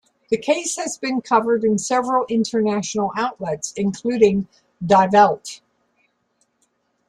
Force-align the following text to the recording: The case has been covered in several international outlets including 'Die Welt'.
The 0.31 0.37
case 0.39 0.77
has 0.77 0.97
been 0.97 1.21
covered 1.21 1.63
in 1.63 1.77
several 1.77 2.25
international 2.27 3.11
outlets 3.15 3.71
including 3.77 4.47
'Die 4.83 5.09
Welt'. 5.13 5.61